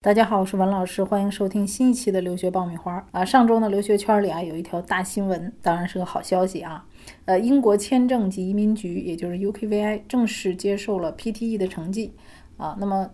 [0.00, 3.24] 大家好，我是文老师，欢迎收听新一期的留学爆米花啊。
[3.24, 6.86] 上周呢，留学圈里啊有一条大新闻，当然是个好消息啊。
[7.24, 12.14] 呃，英国签证及移民局，也就是 UKVI 正式接受了 PTE 的成绩
[12.56, 12.76] 啊。
[12.78, 13.10] 那么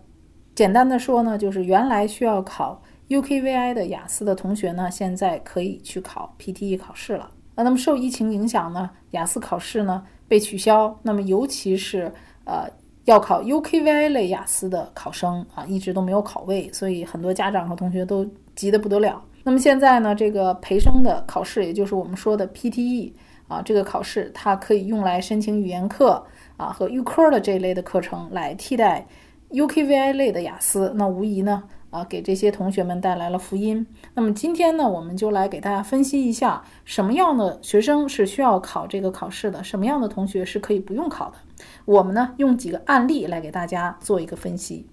[0.53, 2.79] 简单的说呢，就是原来需要考
[3.09, 7.63] UKVI 的雅思的同学呢，现在可以去考 PTE 考试了啊。
[7.63, 12.13] 那么受疫情影响呢，雅思考试呢被取消，那么尤其是
[12.43, 12.69] 呃。
[13.05, 19.23] 要考 UKVI 类雅思的考生啊，一直都没有考位，所以很多家长和同学都急得不得了。
[19.43, 23.13] 那么现在呢，这个培生的考试，也就是我们说的 PTE
[23.47, 26.25] 啊，这个考试它可以用来申请语言课
[26.57, 29.07] 啊和预科的这一类的课程，来替代
[29.51, 30.91] UKVI 类的雅思。
[30.95, 31.63] 那无疑呢。
[31.95, 33.87] 啊，给这些同学们带来了福音。
[34.13, 41.37] 那么今天呢，我们就来给大家分析一下，什么样的学生是需要考这个考试的，什么样的同学是可以不用考的。
[41.85, 44.85] 我们呢，用几个案例来给大家做一个分析。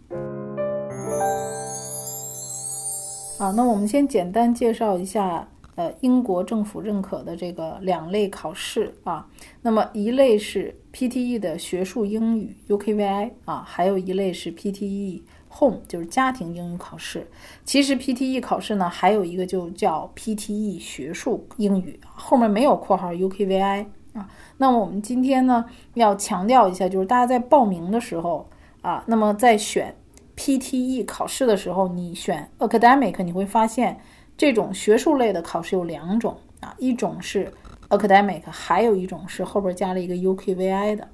[3.37, 9.27] 好，那我们先简单介绍一下，呃，英国政府认可的这个两类考试啊。
[9.61, 15.23] 那么一类是 PTE 的学术英语 UKVI 啊，还有一类是 PTE。
[15.59, 17.27] Home 就是家庭英语考试，
[17.63, 24.29] 其实 PTE 考试呢还有一个就叫 PTE 学术英语，后面没有括号 UKVI 啊。
[24.57, 25.65] 那么我们今天呢
[25.95, 28.49] 要强调一下，就是大家在报名的时候
[28.81, 29.95] 啊，那么在选
[30.37, 34.01] PTE 考试的时候，你选 Academic，你会发现
[34.39, 37.53] 这种学术类的考试有两种啊，一种是
[37.91, 41.09] Academic，还有一种是后边加了一个 UKVI 的。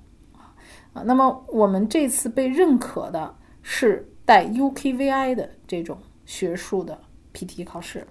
[1.05, 4.09] 那么我们这次被认可的是。
[4.29, 6.99] 带 UKVI 的这种学术的
[7.33, 8.07] PT 考试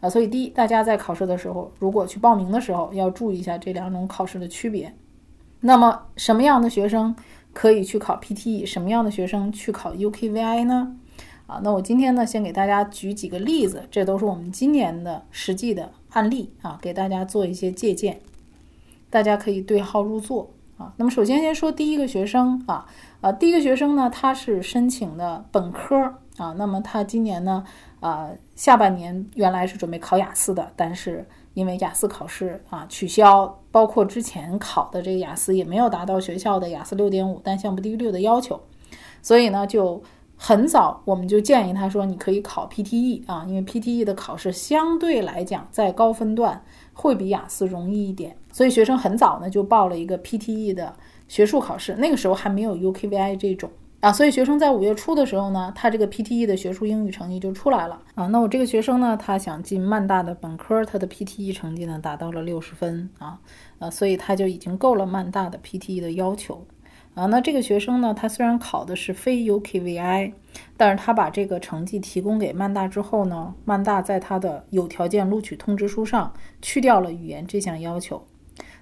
[0.00, 4.94] 啊，所以第一，大家在考试的时候，如果去报名的时候，要注意一下这两种考试的区别。
[5.60, 7.16] 那么，什么样的学生
[7.54, 8.66] 可以去考 PTE？
[8.66, 10.94] 什么样的学生去考 UKVI 呢？
[11.46, 18.20] 啊，那我今天呢，先给大家举几个例子，这都是我们今年的实际的案例啊，给大家做一些借鉴，
[19.08, 20.50] 大家可以对号入座。
[20.76, 22.84] 啊，那么首先先说第一个学生啊，
[23.24, 25.96] 啊，第一个学生呢，他是申请的本科
[26.36, 27.64] 啊，那么他今年呢，
[28.00, 38.60] 啊，下半年原来是准备考雅思的，但是因为雅思考试啊取消，包括之前考的这个雅思也没有达到学校的雅思六点五单项不低于六的要求，
[39.22, 40.02] 所以呢，就
[40.36, 48.36] 很早我们就建议他说，你可以考 PTE 啊，因为 PTE 的考试相对来讲在高分段会比雅思容易一点。
[48.52, 50.94] 所以学生很早呢就报了一个 PTE 的
[51.28, 53.70] 学术考试，那个时候还没有 UKVI 这种
[54.00, 58.26] 啊，所以学生在五月初的时候呢，他这个 PTE 的学术英语成绩就出来了啊。
[58.26, 63.38] 那我这个学生呢，他想进曼大的本科，他的 PTE 成绩呢达到了六十分啊，
[63.78, 66.66] 呃，所以他就已经够了曼大的 PTE 的要求。
[67.14, 70.32] 啊，那这个学生呢，他虽然考的是非 UKVI，
[70.76, 78.20] 但是他把这个成绩提供给曼大之后呢，曼大在他的有条件录取通知书上去掉了语言这项要求，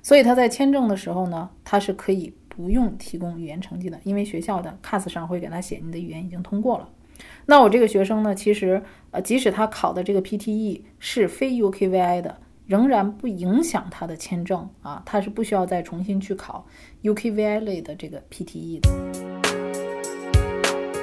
[0.02, 6.88] 所以他在签证的时候呢，他是可以不用提供语言成绩的，因为学校的 CAS 上会给他写你的语言已经通过了。
[7.46, 8.82] 那我这个学生呢，其实
[9.12, 12.38] 呃，即使他考的这个 PTE 是非 UKVI 的。
[12.64, 16.64] 仍然不影响他的签证啊，他是不需要再重新去考
[17.02, 19.31] UKVI 类的这个 PTE 的。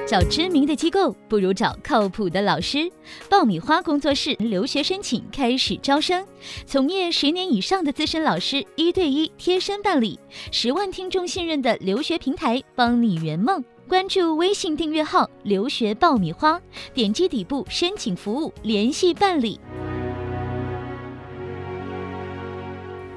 [0.09, 2.91] 找知名的机构不如找靠谱的老师。
[3.29, 6.25] 爆米花工作室留学申请开始招生，
[6.65, 10.19] 从业十年以上的资深老师一对一贴身办理，
[10.51, 13.63] 十万听众信任的留学平台，帮你圆梦。
[13.87, 16.59] 关注微信订阅号“留学爆米花”，
[16.91, 19.59] 点击底部申请服务联系办理。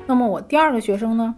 [0.06, 1.34] 那么我第二个学生呢，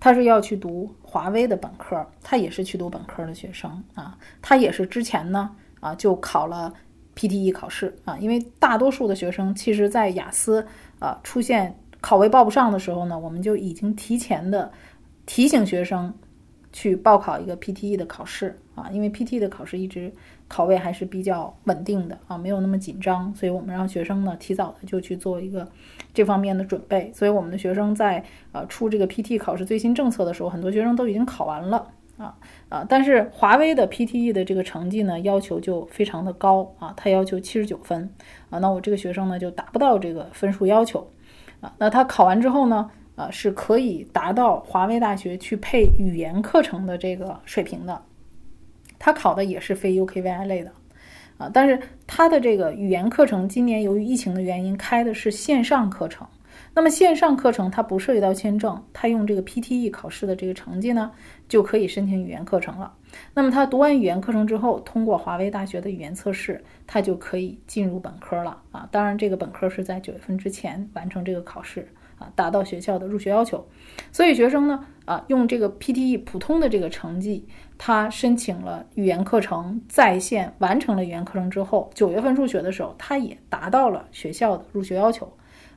[0.00, 5.50] 他是要去读华为的本科，他也是去读本科的学生啊，他也是之前呢
[5.80, 6.72] 啊就考了
[7.16, 7.96] PTE 考试。
[8.04, 10.64] 啊，因为大多数的学生其实在雅思
[11.00, 14.70] 啊出现考位报不上的时候呢，我们就已经提前的
[15.26, 16.14] 提醒学生。
[16.72, 18.56] 去报考一个 PTE 的考试。
[18.76, 20.14] 啊，因为 PTE 的考试一直
[20.50, 25.64] 考位还是比较稳定的啊，没有那么紧张，所以我们让学生呢提早的就去做一个
[26.12, 27.12] 这方面的准备。
[27.14, 31.86] 所以我们的学生在呃出这个 PTE 考试最新政策的时候，很多学生都已经考完了
[32.16, 32.36] 啊
[32.68, 38.12] 啊，但是华为的 PTE 的这个成绩呢要求就非常的高啊，它要求七十九分
[38.50, 41.08] 啊，那我这个学生呢就达不到这个分数要求
[41.60, 42.90] 啊，那他考完之后呢？
[43.16, 48.00] 啊，是可以达到华为大学去配语言课程的这个水平的。
[49.00, 50.70] 他考的也是非 UKVI 类的，
[51.38, 56.24] 啊，但是他的这个语言课程今年由于疫情的原因开的是线上课程，
[56.74, 61.10] 那么线上课程它不涉及到签证，他用这个 PTE 考试的这个成绩呢，
[61.48, 62.92] 就可以申请语言课程了。
[63.34, 68.86] 那么他读完语言课程之后，通过华为大学的语言测试，他就可以进入本科了啊。
[68.92, 71.88] 当然，这个本科是在九月份之前完成这个考试
[72.20, 73.66] 啊，达到学校的入学要求。
[74.12, 77.44] 所以学生呢，啊，用这个 PTE 普通的这个成绩，
[77.76, 85.32] 他申请了语言课程，在线完成了语言课程之后，九月份入学的时候，他也达到了学校的入学要求。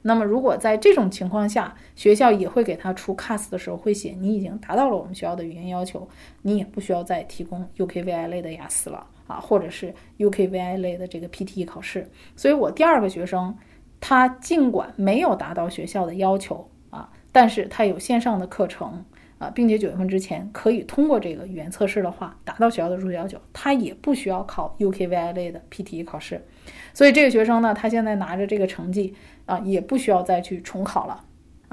[0.06, 6.06] 那么，如果在这种情况下，学校也会给他出 CAS 的时候会写你已经达到了我们学校的语言要求，
[6.42, 12.06] 你也不需要再提供 UKVI 类的雅思了啊，或者是 UKVI 类的这个 PTE 考试。
[12.36, 13.56] 所以我第二个学生，
[14.06, 19.06] 他尽管没有达到学校的要求啊，但是他有线上的课程
[19.38, 26.46] 啊，并且九月份之前可以通过这个语言测试的话，达到学校的入学要求，他也不需要考 UKVI 类的 PTE 考试。
[26.94, 29.16] 所以这个学生呢，他现在拿着这个成绩
[29.46, 31.24] 啊，也不需要再去重考了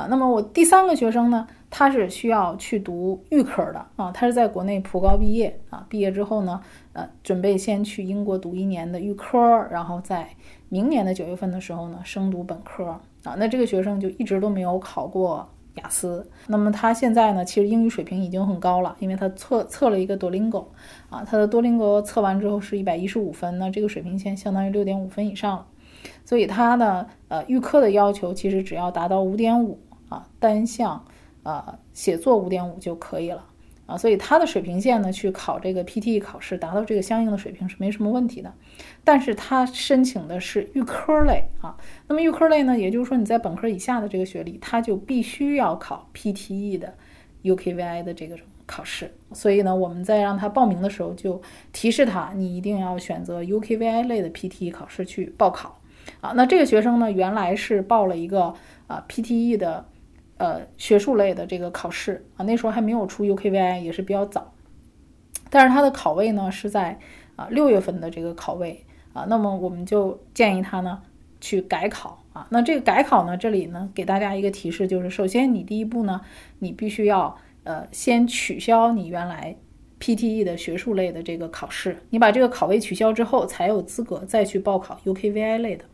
[0.08, 6.61] 那么我第三个学生呢，他是需要去读预科的啊，他是在国内普高毕业啊，毕业之后呢，
[6.93, 9.38] 呃，准备先去英国读一年的预科，
[9.70, 10.29] 然后在
[10.69, 12.87] 明年的九月份的时候呢，升读本科
[13.25, 13.35] 啊。
[13.37, 15.49] 那这个学生就一直都没有考过。
[15.75, 17.44] 雅思，那么他现在呢？
[17.44, 20.69] 其实英语水平已经很高了，因为他测测了一个多邻国，
[21.08, 25.64] 啊，他的多邻国测完之后是一百一十五分，那这个水平线相当于六点五分以上，
[26.25, 29.79] 所以他呢，呃，预科的要求其实只要达到五点五
[30.11, 31.03] 啊，单项
[31.43, 33.47] 啊写作五点五就可以了。
[33.87, 38.55] 啊，所以他的水平线呢，去考这个 PTE 考试，达到这个相应的水平是没什么问题的。
[39.03, 41.77] 但是他申请的是预科类啊，
[42.07, 46.95] 那么预科类呢，也就是说你在本科以下的这个学历，他就必须要考 PTE 的
[47.43, 49.12] UKVI 的这个考试。
[49.33, 51.43] 所以呢，我们在让他报名的时候就
[51.73, 55.81] 提示他，你一定要选择 UKVI 类的 PTE 考试去报考。
[56.21, 58.55] 啊，那这个学生呢，原来是报了一个
[58.87, 59.85] 啊 PTE 的。
[60.41, 64.55] 呃，学术类的这个考试啊，那时候还没有出 UKVI，也是比较早。
[65.51, 66.99] 但是它的考位呢是在
[67.37, 68.83] 啊六月份的这个考位
[69.13, 71.03] 啊，那么我们就建议他呢
[71.43, 72.47] 去改考啊。
[72.49, 76.23] 那这个改考呢，这里呢给大家一个提示，就是首先你第一步呢，
[76.61, 79.55] 你必须要呃先取消你原来
[80.01, 85.85] PTE 的学术类的这个考试，你把这个考位取消之后，才有资格再去报考 UKVI 类的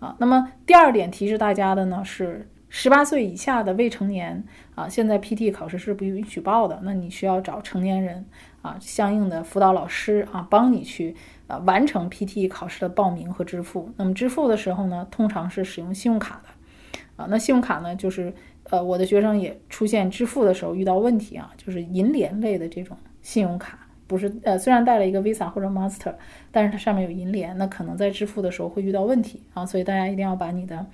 [0.00, 0.14] 啊。
[0.18, 2.46] 那么第二点提示大家的呢是。
[2.72, 4.42] 十八岁以下的未成年
[4.76, 6.78] 啊，现在 PT 考试是不允许报的。
[6.84, 8.24] 那你需要找成年人
[8.62, 11.14] 啊，相应的辅导老师啊，帮你去
[11.48, 13.92] 呃完成 PT 考试的报名和支付。
[13.96, 17.26] 那么支付的时候呢，通常是使用信用卡的啊。
[17.28, 18.32] 那信用卡呢，就是
[18.70, 23.80] 呃我的学生也出现支付的时候遇到问题啊，就是银联类的这种信用卡。
[24.06, 26.12] 不是，呃，虽然带了一个 Visa 或者 Master，
[26.50, 30.84] 但是它上面有银联，那可能在支付的时候会遇到问题啊，所以大家一定要把你的，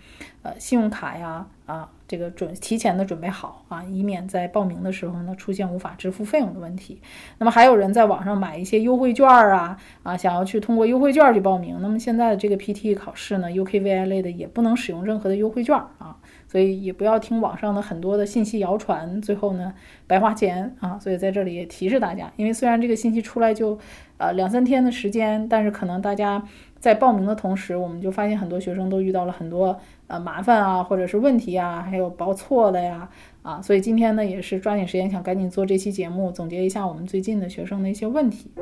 [0.42, 7.00] 呃，信用卡呀，啊，这个准提前的准备好啊，以免在报名的时候呢出现无法支付费用的问题。
[7.38, 16.16] 那么还有人在网上买一些优惠券啊，啊，想要去通过优惠券去报名，那么现在的这个 PTE 考试呢，UKVI 类的也不能使用任何的优惠券啊。
[16.48, 19.74] 所以也不要听网上的很多的信息谣传，最后呢
[20.06, 20.96] 白花钱啊！
[20.98, 23.76] 所以在这里也提示大家，因为虽然这个信息出来就
[24.16, 26.40] 呃两三天的时间，但是可能大家
[26.86, 33.08] 在报名的同时，我们就发现很多学生都遇到了很多呃麻烦啊，或者是问题啊，还有报错的呀
[33.42, 33.60] 啊！
[33.60, 38.52] 所以今天呢也是抓紧时间想赶紧做这期节目，总结一下我们最近的学生的一些问题。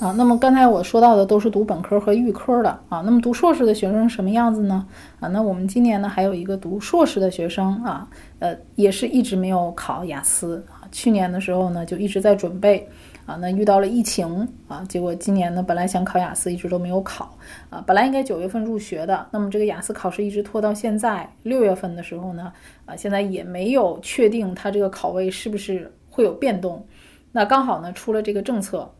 [0.00, 4.86] 啊，那么刚才我说到的都是读本科和预科的啊，那么读硕士的学生什么样子呢？
[5.20, 12.88] 啊，那我们今年呢还有一个读硕士的学生啊，呃，也是一直没有考雅思啊，去年的时候呢就一直在准备
[13.26, 17.36] 啊，那遇到了疫情啊，结果今年呢本来想考雅思，一直都没有考
[17.68, 22.52] 啊，本来应该九月份入学的，那么这个雅思考试一直拖到现在六月份的时候呢，
[22.84, 26.86] 啊，现在也没有确定他这个考位是不是会有变动，
[27.32, 28.90] 那刚好呢出了这个政策。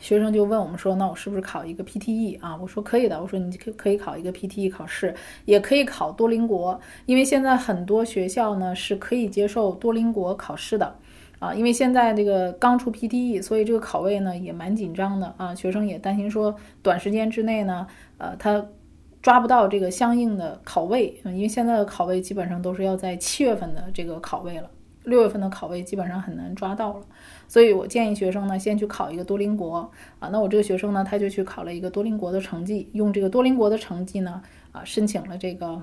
[0.00, 10.94] 学生就问我们说：“那我是不是考一个 PTE 啊？”我说：“可以的。”我说：“你可可以考一个 PTE 考试，也可以考多邻国，因为现在很多学校呢是可以接受多邻国考试的
[11.44, 11.54] 啊。
[11.54, 15.54] 因为现在这个刚出 PTE，所以这个考位呢也蛮紧张的啊。
[15.54, 17.86] 学生也担心说，短时间之内呢，
[18.18, 18.64] 呃，他
[19.20, 24.70] 抓不到这个相应的考位，嗯因为现在的考位基本上都是要在七月份的这个考位了，
[25.04, 27.00] 六月份的考位基本上很难抓到了。”
[27.48, 30.28] 所以我建议学生呢，先去考一个多邻国啊。
[30.30, 35.80] 那我这个学生呢，他就去考了一个多邻国的成绩，用这个多邻国的成绩呢，啊，申请了这个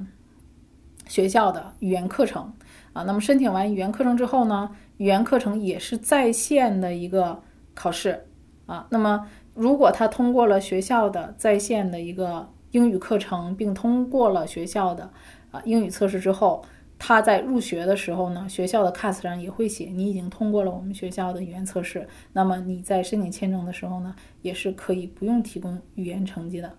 [1.08, 2.52] 学校的语言课程
[2.94, 3.04] 啊。
[3.04, 7.42] 那么申请完语言课程之后呢，语言课程也是在线的一个
[7.74, 8.26] 考试
[8.66, 8.88] 啊。
[8.90, 15.10] 那么如果他通过了学校的在线的一个英语课程，并通过了学校的
[15.52, 16.64] 啊英语测试之后，
[16.98, 22.08] 他在入学的时候呢，学校的 CAS 上也会写你已经通过了我们学校的语言测试。
[22.32, 26.72] 那么你在申请签证的时候呢，也是可以不用提供语言成绩的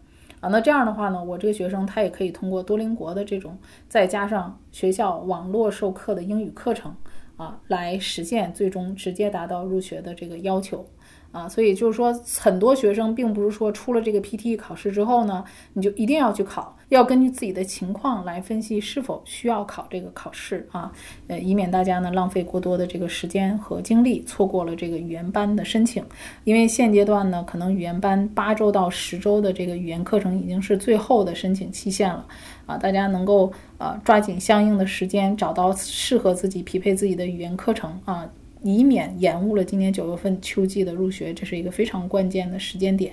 [0.42, 0.50] 啊。
[0.50, 3.56] 那这样的话呢，我这个学生他也可以通过多邻国的这种，
[3.88, 6.94] 再加上学校网络授课的英语课程
[7.38, 10.84] 啊，来实现最终直接达到入学的这个要求。
[11.32, 20.92] 啊，所以就是说，很多学生并不是说出了这个 PTE 考试之后呢，你就一定要去考，要根据自己的情况来分析是否需要考这个考试啊，
[21.28, 26.04] 呃，以免大家呢浪费过多的这个时间和精力，错过了这个语言班的申请。
[26.44, 32.26] 因为现阶段呢，可能语言班八周到十周的这个语言课程已经是最后的申请期限了
[32.66, 38.28] 啊，大家能够呃抓紧相应的时间，找到适合自己、匹配自己的语言课程啊。
[38.62, 43.12] 以免延误了今年九月份秋季的入学，这是一个非常关键的时间点。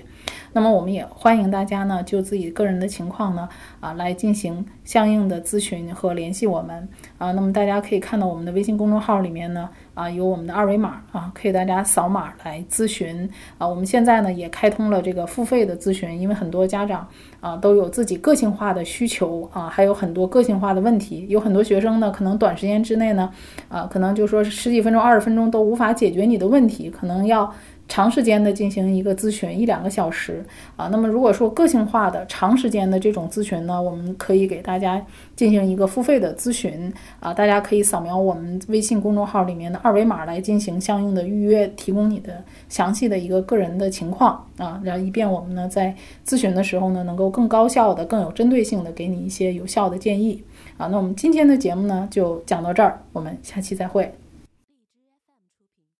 [0.52, 3.48] 那么，我们也欢迎大家呢，就自己个人的情况呢，
[3.80, 6.88] 啊，来进行相应的咨询和联系我们
[7.18, 7.32] 啊。
[7.32, 9.68] 那么，大家可以看到我们的微信公众号里面呢。
[10.00, 13.28] 啊，有我们的二维码啊，可以大家扫码来咨询
[13.58, 13.68] 啊。
[13.68, 17.06] 我们现在呢也开通了这个付费的咨询，因为很多家长
[17.40, 21.26] 啊都有自己个性化的需求啊，还有很多个性化的问题。
[21.28, 23.30] 有很多学生呢，可能短时间之内呢，
[23.68, 27.52] 啊，可能就说十几分钟、二十分钟都无法解决你的问题，可能要。
[27.90, 35.04] 长时间的进行一个咨询一两个小时啊，那么如果说个性化的长时间的这种咨询呢，我们可以给大家
[35.34, 45.92] 进行一个付费的咨询啊，大家可以扫描我们微信公众号里面的二维码来进行相应的预约，提供你的详细的一个个人的情况啊，然后以便我们呢在
[46.24, 50.40] 咨询的时候呢能够更高效的、更有针对性的给你一些有效的建议
[50.76, 50.86] 啊。
[50.86, 54.08] 那我们今天的节目呢就讲到这儿，我们下期再会。